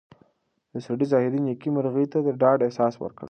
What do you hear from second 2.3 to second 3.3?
ډاډ احساس ورکړ.